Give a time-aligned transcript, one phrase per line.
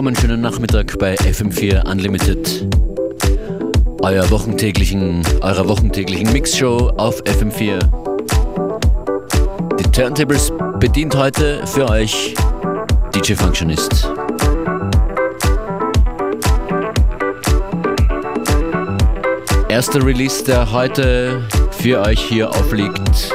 [0.00, 2.66] Willkommen, schönen Nachmittag bei FM4 Unlimited.
[4.00, 7.78] Euer wochentäglichen, eurer wochentäglichen Mixshow auf FM4.
[9.78, 12.34] Die Turntables bedient heute für euch
[13.14, 14.08] DJ Functionist.
[19.68, 21.42] Erster Release, der heute
[21.72, 23.34] für euch hier aufliegt,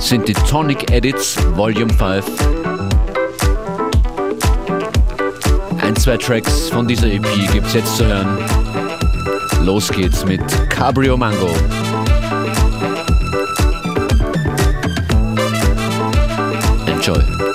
[0.00, 2.57] sind die Tonic Edits Volume 5.
[5.98, 8.38] zwei Tracks von dieser EP gibt es jetzt zu hören.
[9.62, 11.48] Los geht's mit Cabrio Mango.
[16.86, 17.47] Enjoy.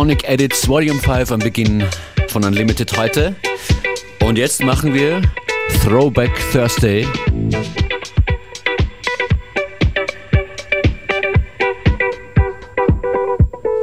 [0.00, 1.84] Tonic Edits Volume 5 am Beginn
[2.28, 3.36] von Unlimited heute.
[4.22, 5.20] Und jetzt machen wir
[5.84, 7.06] Throwback Thursday.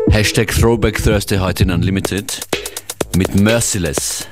[0.10, 2.40] Hashtag Throwback Thursday heute in Unlimited
[3.16, 4.26] mit Merciless.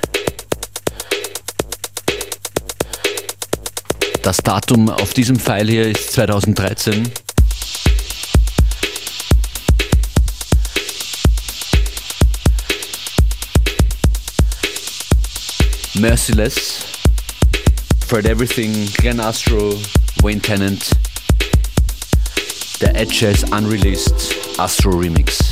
[4.22, 7.12] Das Datum auf diesem Pfeil hier ist 2013.
[16.00, 16.82] Merciless,
[18.06, 19.78] Fred Everything, Glenn Astro,
[20.22, 20.90] Wayne Tennant,
[22.80, 25.45] der Edges Unreleased Astro Remix.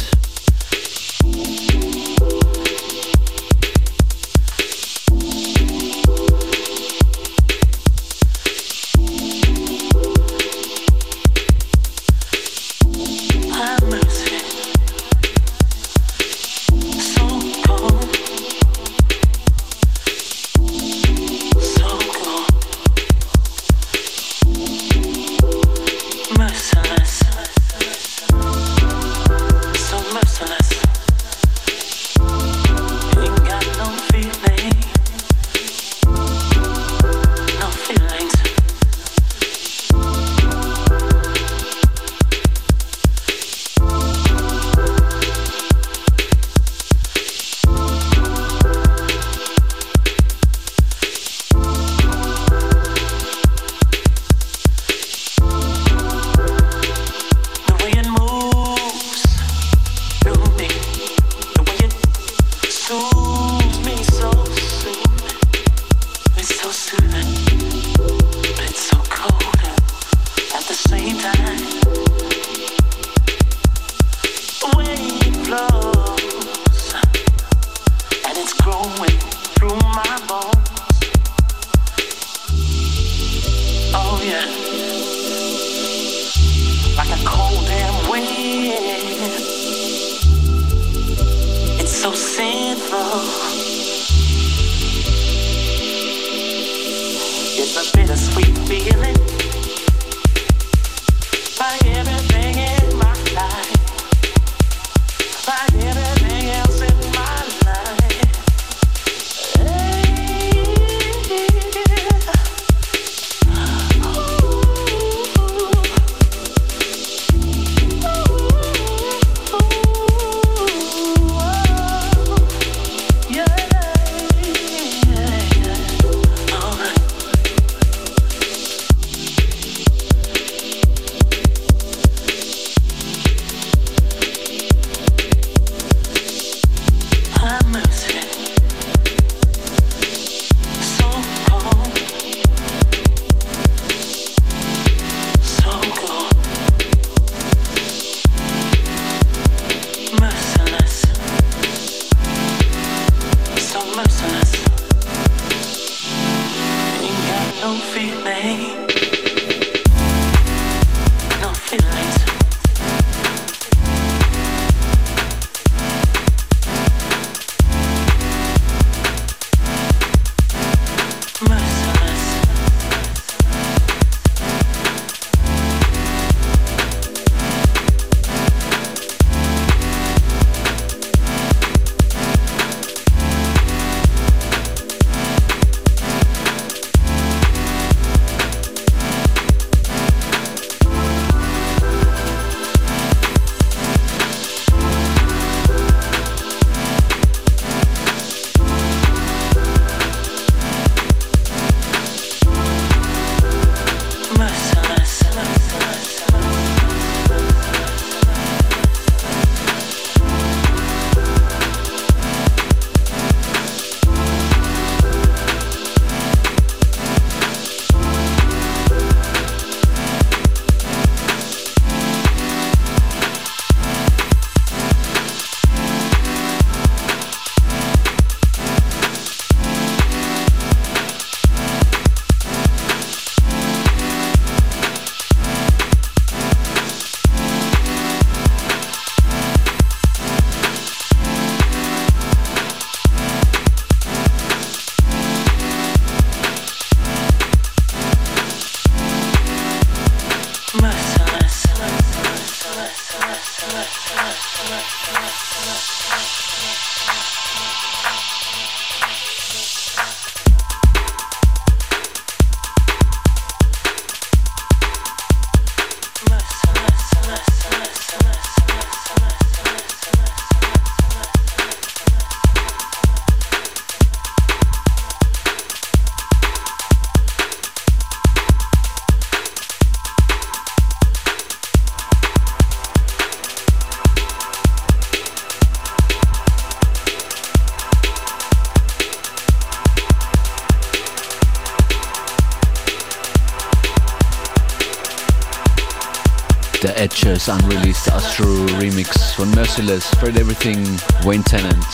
[297.45, 298.47] Edges Unreleased Astro
[298.79, 300.83] Remix von Merciless, Fred Everything,
[301.25, 301.85] Wayne Tennant.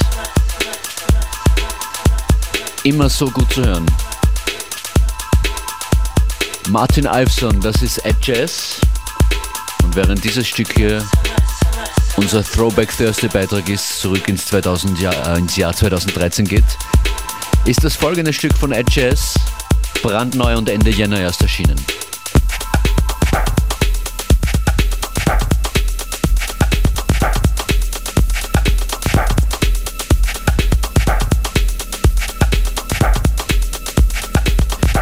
[2.85, 3.87] Immer so gut zu hören.
[6.69, 8.81] Martin Alfson, das ist Edges.
[9.83, 11.05] Und während dieses Stück hier
[12.17, 16.65] unser Throwback Thursday Beitrag ist, zurück ins, 2000 Jahr, äh, ins Jahr 2013 geht,
[17.65, 19.35] ist das folgende Stück von Edges
[20.03, 21.77] brandneu und Ende Jänner erst erschienen.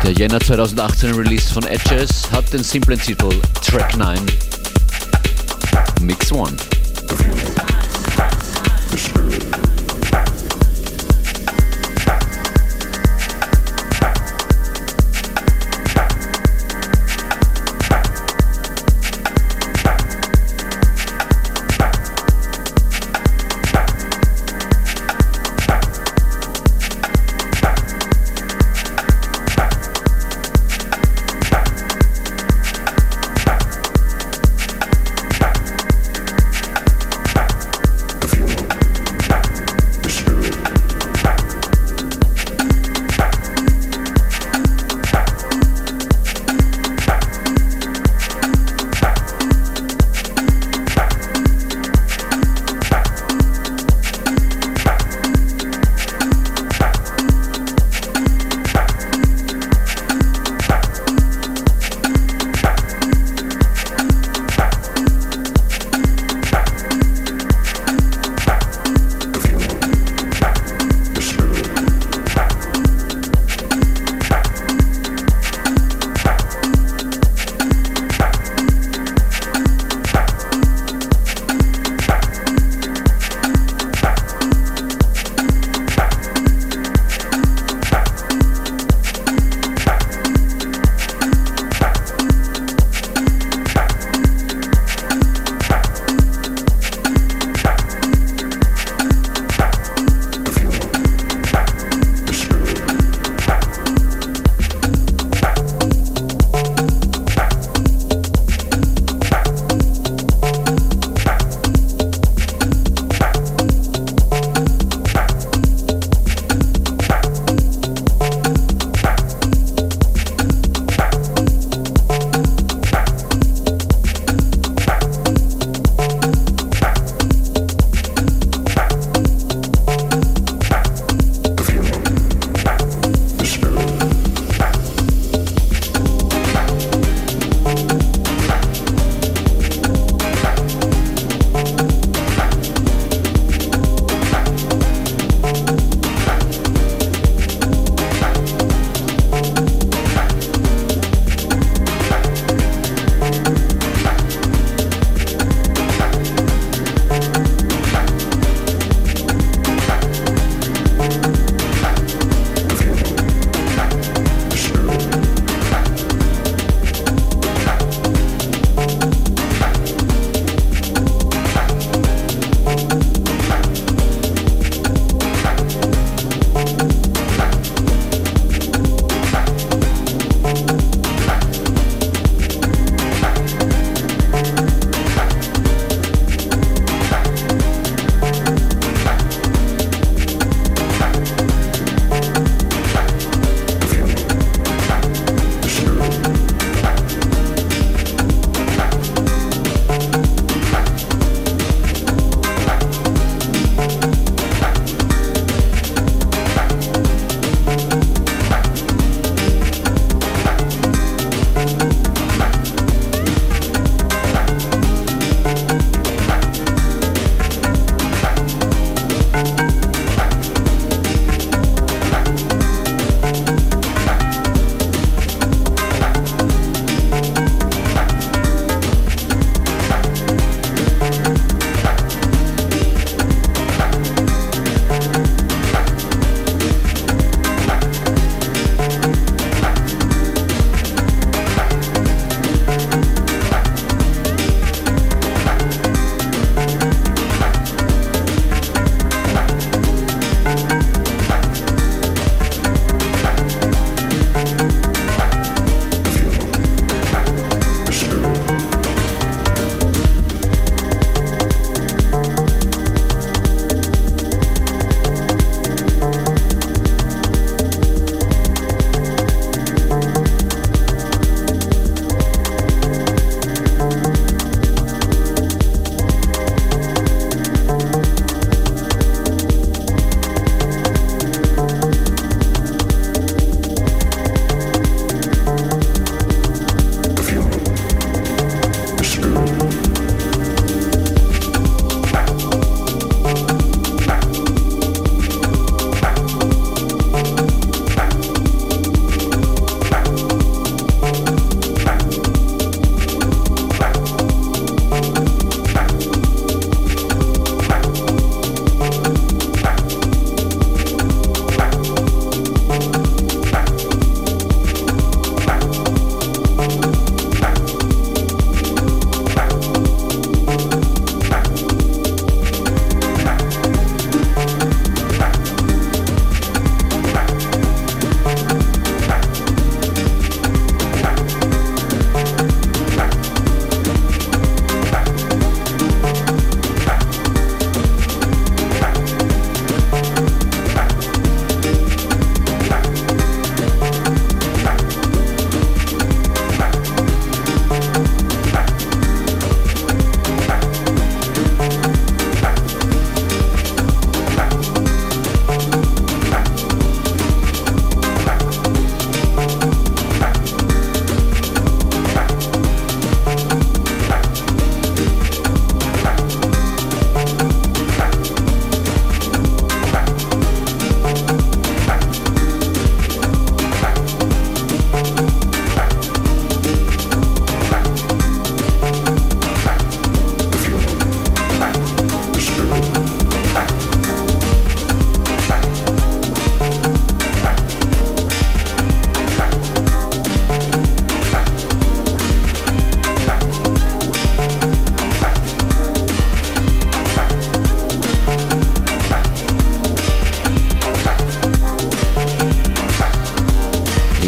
[0.08, 3.28] Der Jänner 2018 Release von Edges hat den simplen Titel
[3.62, 4.18] Track 9
[6.00, 6.54] Mix 1.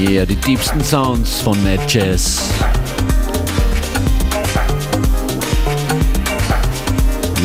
[0.08, 2.40] Ja, die tiefsten Sounds von Net Jazz.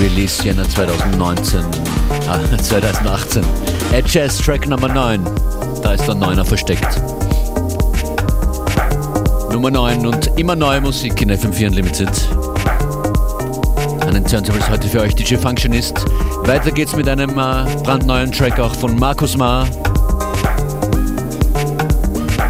[0.01, 1.59] Release Jänner 2019,
[2.29, 3.43] ah, 2018.
[3.91, 5.21] Ed Jazz Track Nummer 9.
[5.83, 7.01] Da ist der Neuner versteckt.
[9.51, 12.09] Nummer 9 und immer neue Musik in FM4 Unlimited.
[13.99, 16.05] An den Turntables heute für euch DJ Functionist.
[16.45, 19.67] Weiter geht's mit einem äh, brandneuen Track auch von Markus Ma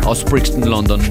[0.06, 1.02] aus Brixton, London.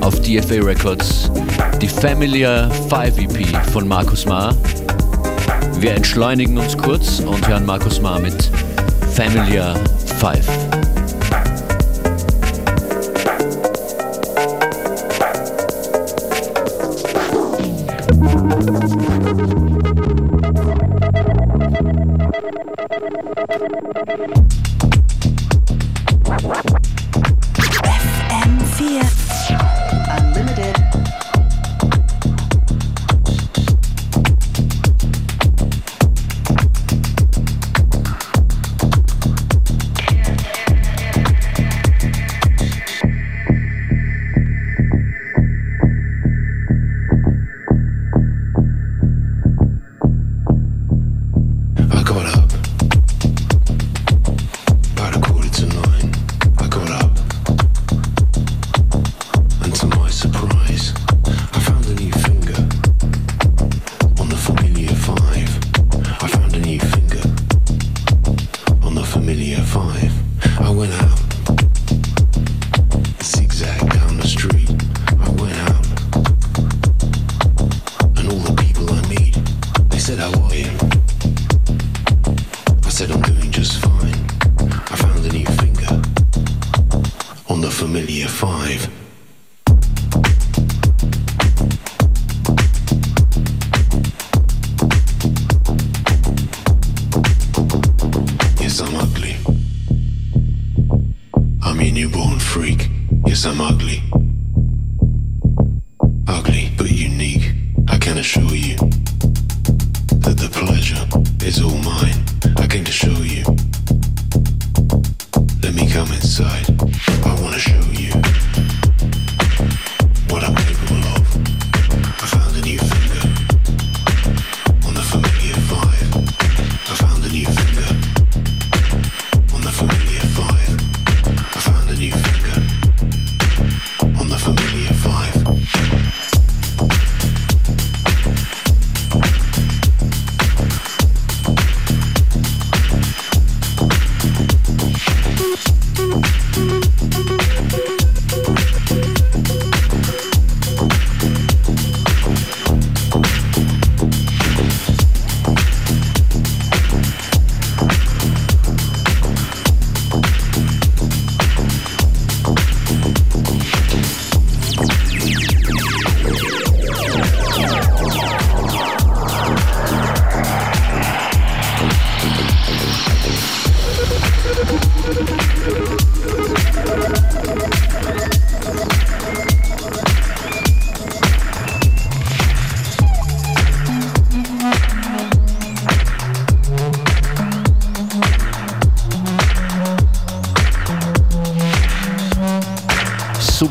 [0.00, 1.30] Auf DFA Records.
[1.80, 4.54] Die Familiar 5 EP von Markus Ma.
[5.78, 8.50] Wir entschleunigen uns kurz und hören Markus Ma mit
[9.14, 9.76] Familiar
[10.20, 10.61] 5.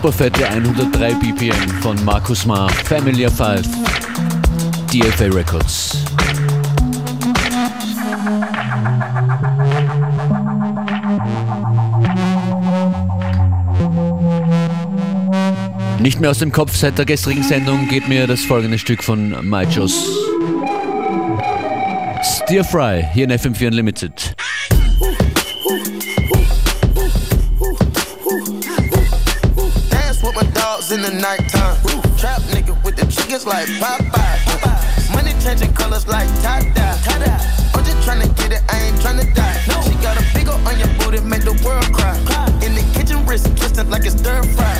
[0.01, 3.61] super fette 103 BPM von Markus Ma, Familiar 5,
[4.91, 5.95] DFA Records.
[15.99, 19.47] Nicht mehr aus dem Kopf seit der gestrigen Sendung geht mir das folgende Stück von
[19.47, 20.09] Maichos.
[22.23, 24.30] Stir Fry hier in FM4 Unlimited.
[30.91, 31.77] In the nighttime.
[32.17, 35.15] Trap nigga with the chickens like Popeye.
[35.15, 36.99] Money changing colors like tie-dye.
[37.73, 39.57] I'm just tryna get it, I ain't tryna die.
[39.87, 42.15] She got a big on your booty, make the world cry.
[42.65, 44.73] In the kitchen, wrist twisting like it's stir fry.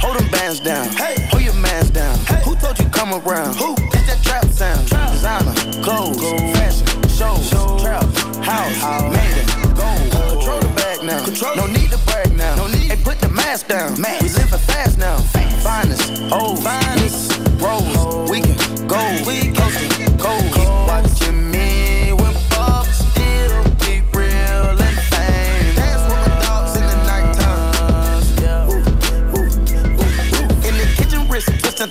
[0.00, 1.16] Hold them bands down, hey.
[1.30, 2.16] hold your mans down.
[2.24, 2.40] Hey.
[2.44, 3.56] Who told you come around?
[3.56, 3.74] Who?
[3.92, 4.88] It's that trap sound.
[4.88, 5.12] Trap.
[5.12, 6.20] Designer, clothes,
[6.56, 7.78] fashion, shows, Show.
[7.78, 8.04] trap,
[8.40, 9.12] house, house.
[9.12, 10.32] made it, gold.
[10.32, 11.24] Control the bag now.
[11.24, 11.56] Control.
[11.56, 12.56] No need to brag now.
[12.56, 12.88] No need.
[12.90, 14.00] Hey, put the mask down.
[14.00, 14.23] Mask.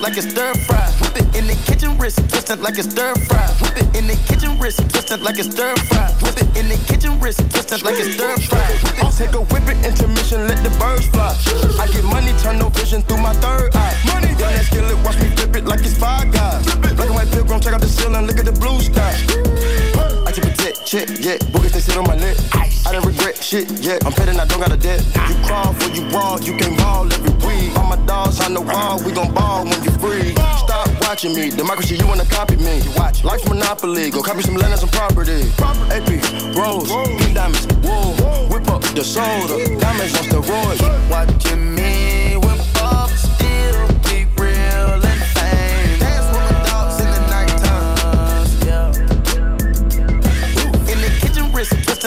[0.03, 0.83] Like it's stir fry.
[0.99, 3.47] Whip it in the kitchen, wrist twisted like it's stir fry.
[3.61, 6.11] Whip it in the kitchen, wrist twisted like it's stir fry.
[6.21, 8.67] Whip it in the kitchen, wrist twisted like it's stir fry.
[8.99, 11.31] I'll take a whip it intermission, let the birds fly.
[11.79, 13.95] I get money, turn no vision through my third eye.
[14.11, 16.65] Money, yeah, that skillet, watch me flip it like it's five guys.
[16.75, 20.12] Black and white pilgrim, check out the ceiling, look at the blue sky.
[20.33, 21.37] I protect, check, yeah.
[21.53, 22.35] Boogers, they sit on my neck.
[22.53, 23.99] I don't regret shit, yeah.
[24.03, 25.05] I'm petting, I don't got a debt.
[25.29, 27.77] You crawl for you raw, you can ball every week.
[27.77, 30.33] All my dogs on the wall, we gon' ball when you free.
[30.33, 32.81] Stop watching me, democracy, you wanna copy me.
[32.97, 35.53] Watch, life's monopoly, go copy some land and some property.
[35.93, 36.09] AP,
[36.57, 38.13] Rose, pink diamonds, wool.
[38.49, 41.09] Whip up the soda, diamonds on steroids.
[41.11, 42.02] Watching me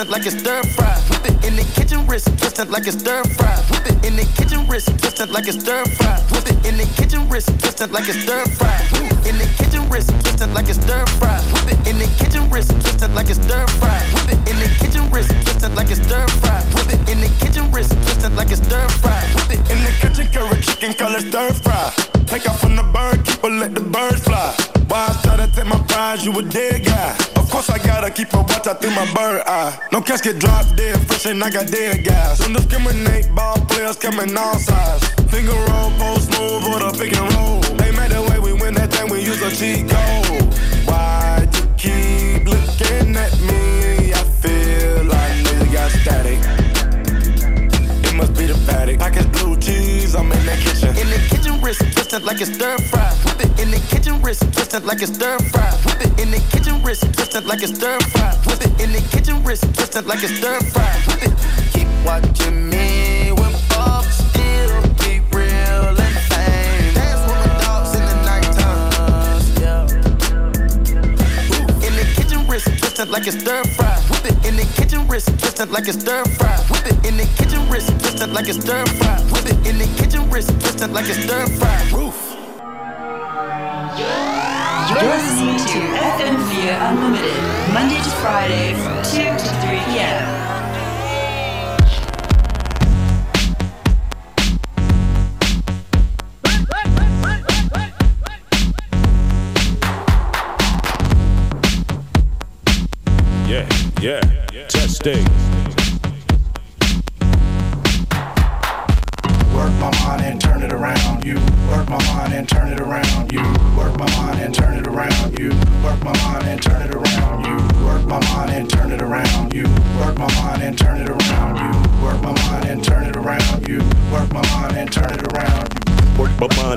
[0.05, 0.96] like it's stir fry.
[1.47, 3.55] It in the kitchen, wrist twisted like it's stir fry.
[3.71, 6.19] Whip it in the kitchen, wrist twisted like it's stir fry.
[6.27, 8.75] Whip it in the kitchen, wrist twisted like it's stir fry.
[9.23, 11.39] In the kitchen, wrist twisted like it's stir fry.
[11.55, 13.95] Whip it in the kitchen, wrist twisted like it's stir fry.
[14.11, 16.59] Whip it in the kitchen, wrist twisted like it's stir fry.
[16.75, 19.23] Whip it in the kitchen, wrist twisted like it's stir fry.
[19.31, 21.93] Whip it In the kitchen, curry chicken, color stir fry.
[22.27, 24.51] Take off from the bird, keep keeper, let the birds fly.
[24.89, 27.15] Why I try to take my prize, you a dead guy.
[27.39, 29.77] Of course I gotta keep a watch out through my bird eye.
[29.91, 32.39] No casket drop dead, fresh and I got dead guys.
[32.39, 35.07] Don't discriminate, ball players coming all sides.
[35.29, 37.59] Finger roll, post move, or the pick and roll.
[37.77, 40.53] They made the way we win that thing, we use a cheat code.
[40.85, 44.13] Why you keep looking at me?
[44.13, 46.39] I feel like nigga got static.
[48.07, 48.97] It must be the paddock.
[48.97, 50.89] Package blue cheese, I'm in that kitchen.
[50.97, 53.13] In the kitchen, wrist twisted like it's stir fry.
[53.25, 55.71] Whip it in the kitchen, wrist twisted like it's stir fry.
[55.85, 58.33] Whip it in the kitchen, wrist twisted like it's stir fry.
[58.45, 61.01] Whip it in the kitchen, wrist twisted like it's stir fry.
[61.07, 61.33] Whip it.
[61.73, 62.76] Keep watching me
[72.97, 73.95] twisted like it's stir fry.
[74.09, 76.57] Whip it in the kitchen, wrist twisted like it's stir fry.
[76.71, 79.21] Whip it in the kitchen, wrist twisted like it's stir fry.
[79.31, 81.77] Whip it in the kitchen, wrist twisted like it's stir fry.
[81.93, 82.17] Roof.
[84.89, 85.79] You're listening to
[86.17, 87.37] FM4 Unlimited,
[87.71, 90.56] Monday to Friday from 2 to 3 p.m.
[104.97, 105.46] State.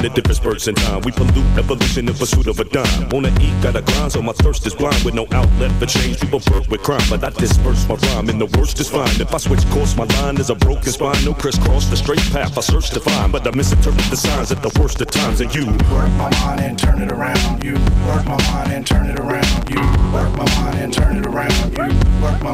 [0.01, 1.03] Mind different spurts in time.
[1.03, 3.09] We pollute evolution in pursuit of a dime.
[3.11, 6.19] Wanna eat, gotta grind, so my thirst is blind with no outlet for change.
[6.21, 9.21] People work with crime, but I disperse my rhyme, and the worst is fine.
[9.21, 11.23] If I switch course, my line is a broken spine.
[11.25, 14.63] No crisscross, the straight path I search to find, but I misinterpret the signs at
[14.63, 15.43] the worst of times.
[15.43, 17.63] And you Work my mind and turn it around.
[17.63, 17.75] You
[18.09, 19.69] work my mind and turn it around.
[19.69, 19.81] You
[20.15, 21.77] work my mind and turn it around.
[21.77, 21.89] You
[22.23, 22.50] work my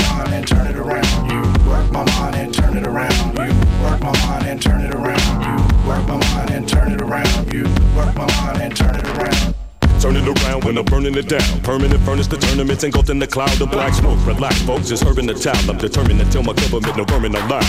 [10.96, 11.60] burning it down.
[11.60, 14.16] Permanent furnace, the tournaments engulfed in the cloud of black smoke.
[14.24, 15.58] Relax, folks, it's urban the town.
[15.68, 17.68] I'm determined to tell my government no vermin allowed.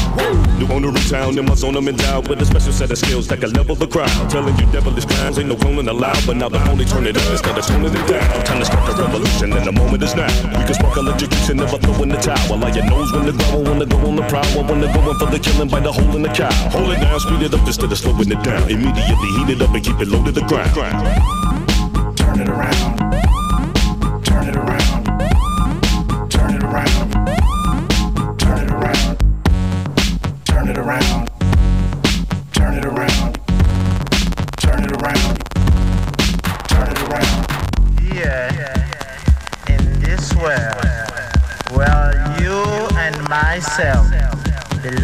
[0.57, 3.27] New owner in town, in my zone, I'm endowed with a special set of skills
[3.27, 4.15] that can level the crowd.
[4.29, 6.23] Telling you devilish crimes, ain't no cloning allowed.
[6.25, 8.23] But now the only turn it up instead of toning it down.
[8.45, 10.31] Time to start the revolution, and the moment is now.
[10.55, 12.57] We can spark electrocution, never throw in the towel.
[12.57, 14.47] Like your nose when the growl, wanna go on the prowl.
[14.55, 16.53] I wanna go in for the killing by the hole in the cow.
[16.71, 18.71] Hold it down, speed it up instead of slowing it down.
[18.71, 20.71] Immediately heat it up and keep it low to the ground.
[22.15, 22.96] Turn it around.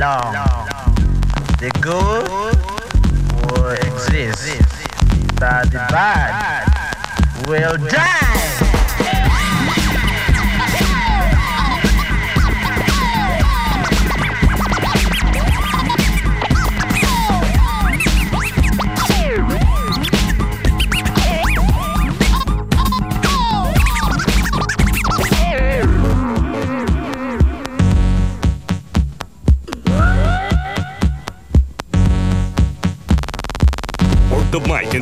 [0.03, 0.33] Belong.
[1.59, 2.27] The good
[3.51, 4.61] will exist,
[5.39, 6.67] but the bad
[7.47, 8.22] will die.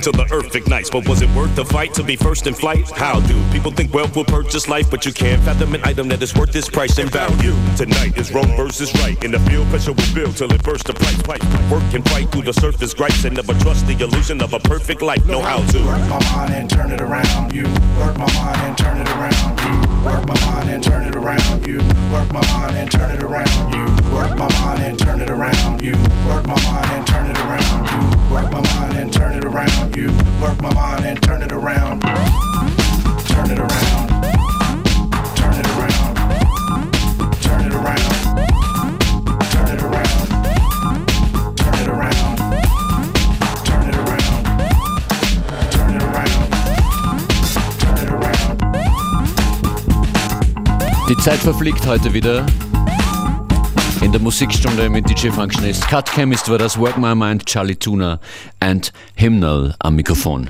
[0.01, 0.89] Until the earth ignites.
[0.89, 2.89] But was it worth the fight to be first in flight?
[2.89, 4.89] How do people think wealth will purchase life?
[4.89, 7.53] But you can't fathom an item that is worth this price and value.
[7.77, 9.21] Tonight is wrong versus right.
[9.23, 11.21] In the field, pressure will build till it bursts the price.
[11.21, 11.43] Pipe.
[11.69, 15.03] Work and fight through the surface gripes and never trust the illusion of a perfect
[15.03, 15.23] life.
[15.27, 17.53] Know how to work my mind and turn it around.
[17.53, 17.65] You
[17.99, 19.59] work my mind and turn it around.
[19.61, 21.68] You work my mind and turn it around.
[21.68, 21.78] You
[22.12, 23.74] work my mind and turn it around.
[23.74, 25.82] You work my mind and turn it around.
[25.82, 25.93] You
[26.28, 27.88] work my mind and turn it around.
[27.91, 29.95] You work my mind and turn it around.
[29.95, 30.08] You
[30.41, 32.02] work my mind and turn it around.
[32.02, 34.01] Turn it around.
[51.12, 52.45] Die Zeit verfliegt heute wieder.
[53.99, 55.86] In der Musikstunde mit DJ Functionist.
[55.89, 58.22] Cut Chemist war das Work My Mind, Charlie Tuna
[58.62, 60.49] and Hymnal am Mikrofon.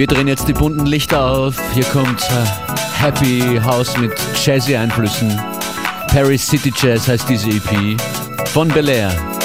[0.00, 1.60] Wir drehen jetzt die bunten Lichter auf.
[1.74, 4.10] Hier kommt äh, Happy House mit
[4.42, 5.38] Jazzy Einflüssen.
[6.08, 8.00] Paris City Jazz heißt diese EP
[8.46, 9.39] von Bel Air.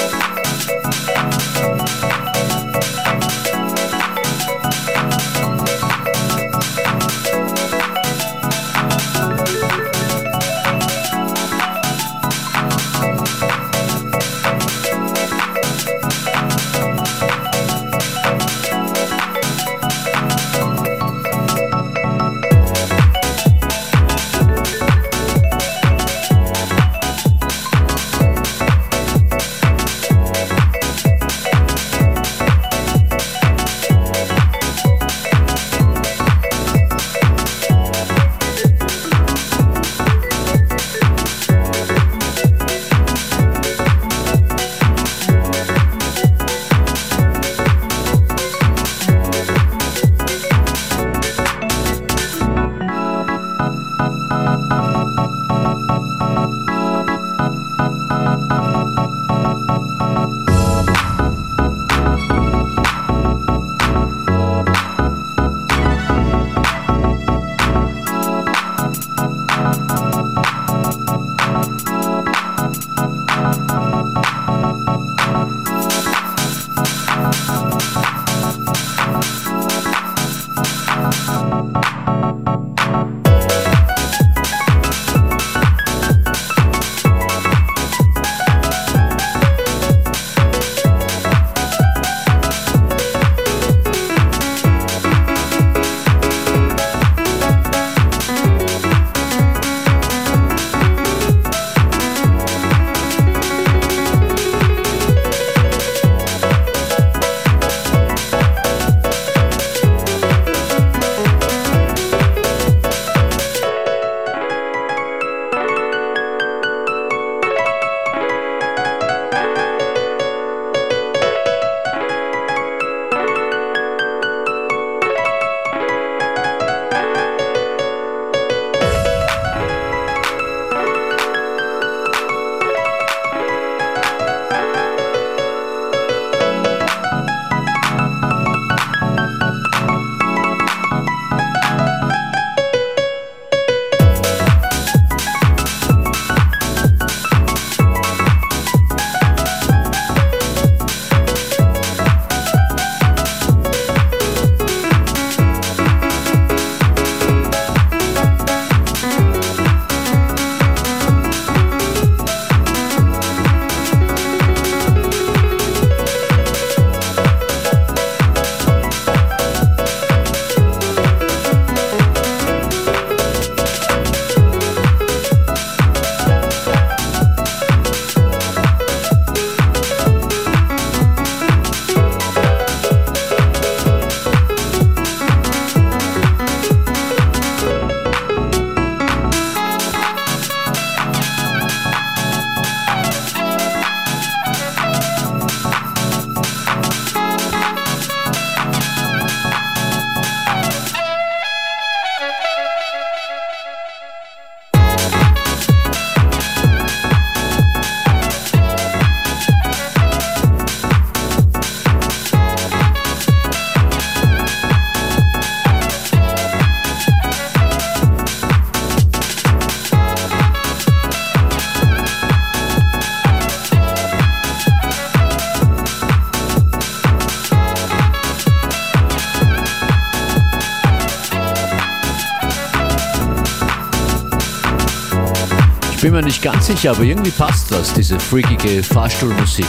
[236.16, 239.66] Mir nicht ganz sicher, aber irgendwie passt das, diese freakige Fahrstuhlmusik.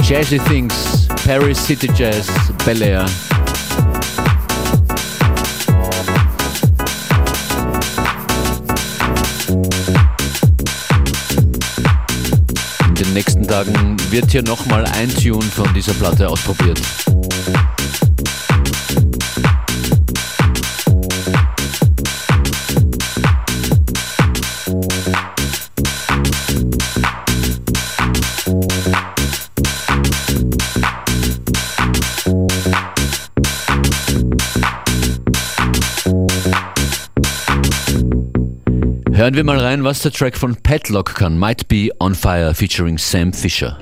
[0.00, 2.28] Jazzy Things, Paris City Jazz,
[2.64, 3.04] Bel Air.
[12.86, 16.80] In den nächsten Tagen wird hier nochmal ein Tune von dieser Platte ausprobiert.
[39.24, 41.38] Hören wir mal rein, was der Track von Padlock kann.
[41.38, 43.78] Might Be On Fire featuring Sam Fisher.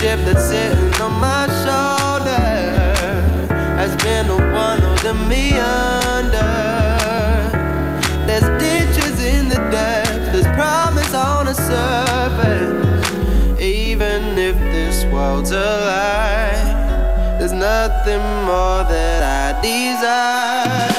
[0.00, 2.44] Chip that's sitting on my shoulder
[3.80, 6.52] has been the one holding me under.
[8.26, 13.10] There's ditches in the depths, there's promise on the surface.
[13.60, 20.95] Even if this world's a lie, there's nothing more that I desire.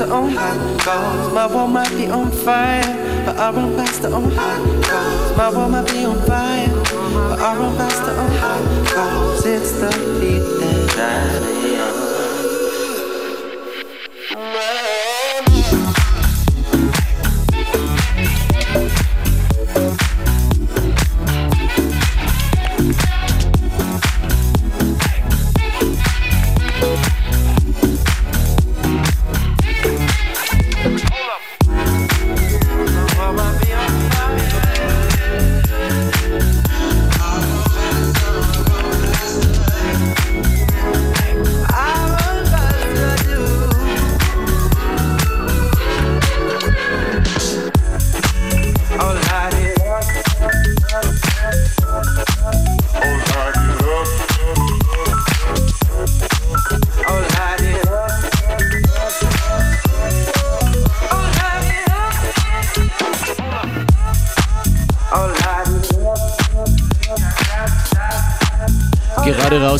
[0.00, 1.34] The on hot goals.
[1.34, 2.82] My wall might be on fire,
[3.26, 5.36] but I run the on hot goals.
[5.36, 6.68] My wall might be on fire,
[7.28, 8.62] but I run the on hot
[8.94, 9.44] goals.
[9.44, 11.59] It's the beat that drives me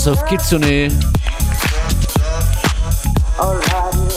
[0.01, 0.88] raus auf Kitsune.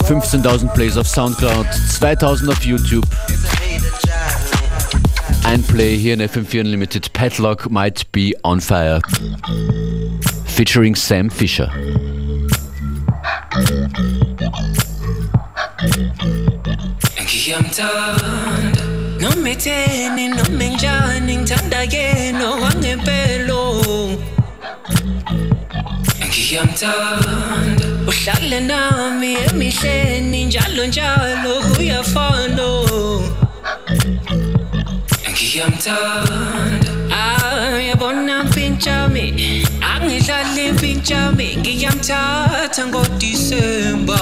[0.07, 3.05] 15.000 Plays auf Soundcloud, 2.000 auf YouTube.
[5.43, 7.11] Ein Play hier in FM4 Unlimited.
[7.13, 9.01] Padlock Might Be On Fire.
[10.45, 11.71] Featuring Sam Fisher.
[22.61, 24.32] wangempelo
[26.53, 32.67] ngiyamthanda uhlale nami emihleni njalo njalo kuyafana
[35.33, 36.91] ngiyamthanda.
[37.11, 39.25] Ah, Ayabona mpintshami
[39.81, 44.19] angidlali mpintshami ngiyamthatha ngodisemba.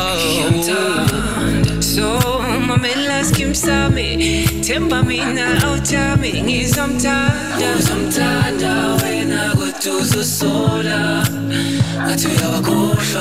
[1.79, 2.19] So
[2.67, 4.45] mamela skim sami.
[4.65, 6.31] Themba mina awuthami.
[6.43, 7.67] Ngizomthanda.
[7.79, 8.73] Uzomthanda
[9.03, 11.27] wena kodwa uzosola
[12.07, 13.17] 那就要把故事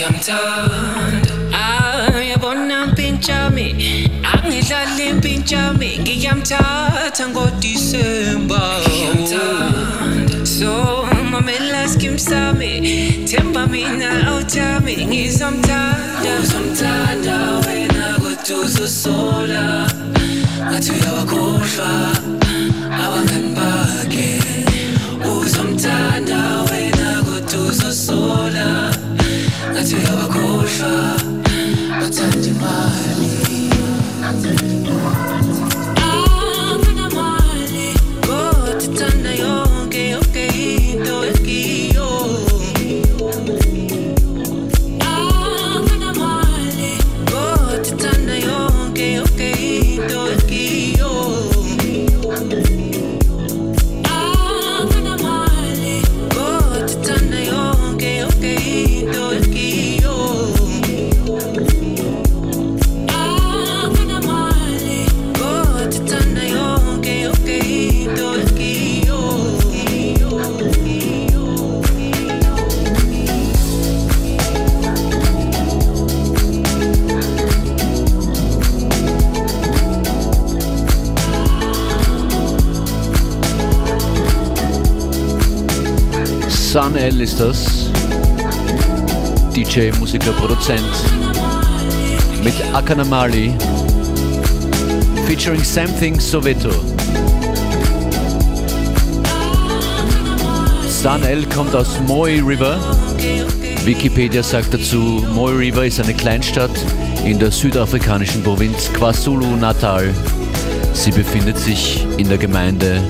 [0.00, 1.32] ngiyamthanda
[2.16, 3.66] ayabona ah, mpintshami
[4.32, 8.80] angidlali mpintshami ngiyamthatha ngodisemba.
[10.44, 12.80] So mamela skim sami
[13.28, 16.00] themba mina oh, awuthami ngizomthanda.
[16.24, 17.36] Ngizomthanda
[17.66, 19.84] wena kodwa uzosola
[20.64, 21.92] ngathi uyawakhohlwa
[23.04, 24.40] abangani bakhe.
[25.28, 26.40] Uzomthanda
[26.70, 28.99] wena kodwa uzosola
[34.20, 34.80] Natekereje
[87.00, 87.90] L ist das.
[89.56, 90.84] DJ, Musiker, Produzent.
[92.44, 93.54] Mit Akanamali.
[95.26, 96.68] Featuring Something Soweto.
[100.88, 102.78] San L kommt aus Moy River.
[103.86, 106.84] Wikipedia sagt dazu, Moy River ist eine Kleinstadt
[107.24, 110.12] in der südafrikanischen Provinz KwaZulu-Natal.
[110.92, 113.02] Sie befindet sich in der Gemeinde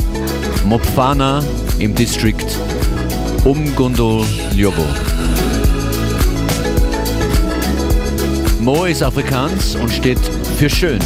[0.64, 1.42] Mopfana
[1.80, 2.56] im Distrikt
[3.44, 4.24] um Gondol
[4.54, 4.84] Njobo.
[8.60, 10.18] Mo ist Afrikaans und steht
[10.58, 10.98] für schön.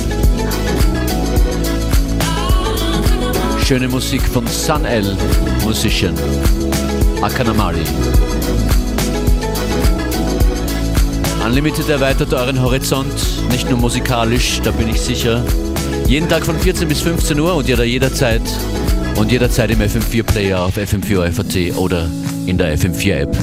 [3.64, 5.16] Schöne Musik von Sun El
[5.62, 6.14] Musician
[7.22, 7.84] Akanamari.
[11.46, 13.14] Unlimited erweitert euren Horizont,
[13.50, 15.44] nicht nur musikalisch, da bin ich sicher.
[16.06, 18.42] Jeden Tag von 14 bis 15 Uhr und jeder jederzeit
[19.16, 22.08] und jederzeit im FM4 Player auf fm 4 oder
[22.46, 23.36] in der FM4 App.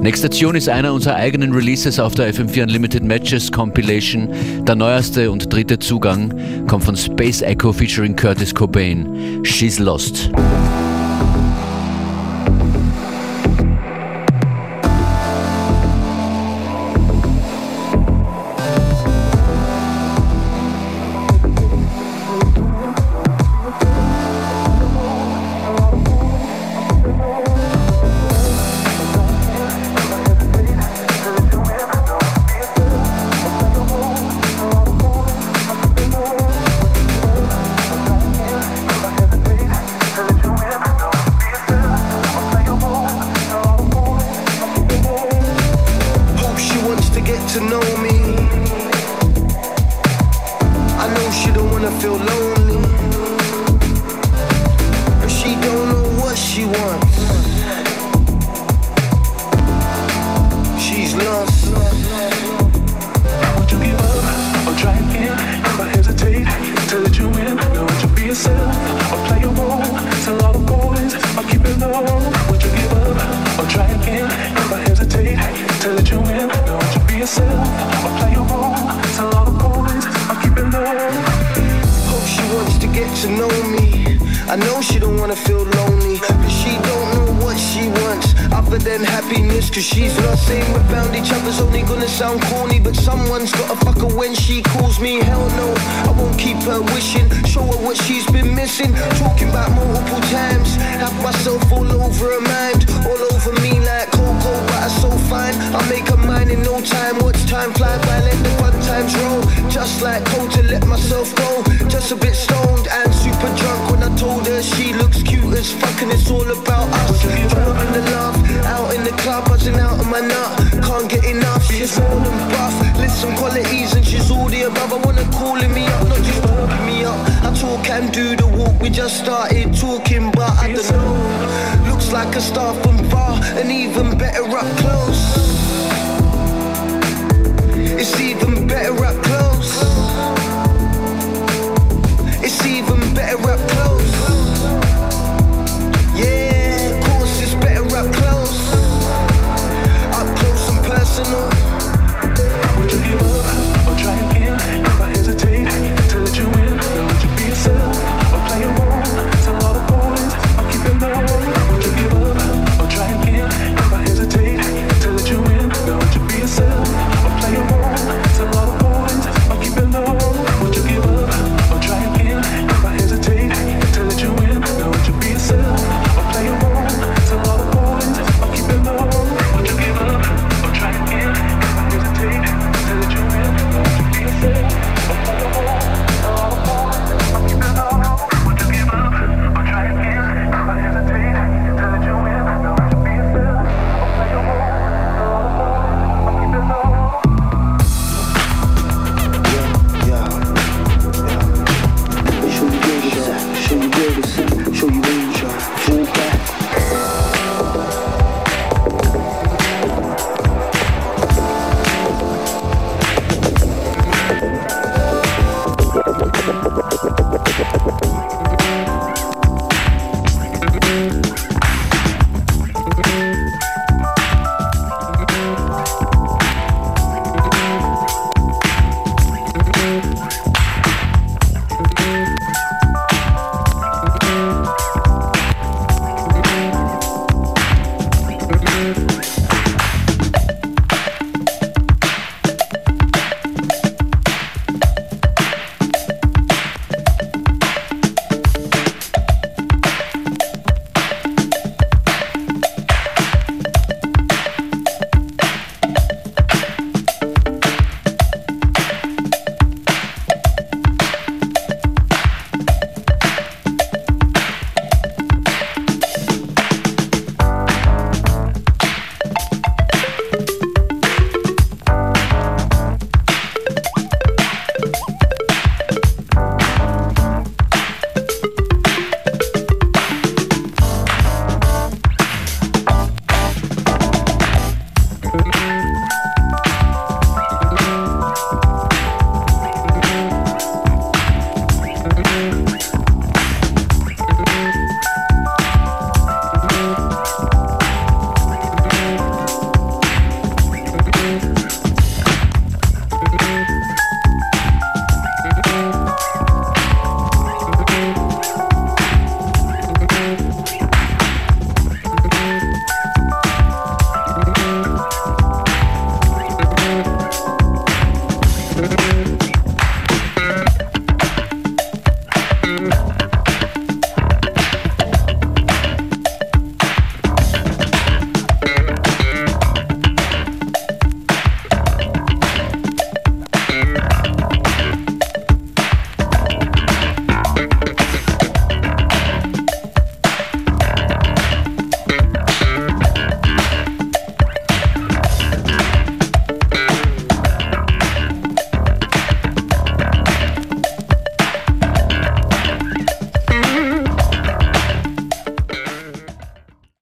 [0.00, 4.28] Next Station ist einer unserer eigenen Releases auf der FM4 Unlimited Matches Compilation.
[4.66, 9.44] Der neueste und dritte Zugang kommt von Space Echo featuring Curtis Cobain.
[9.44, 10.30] She's Lost.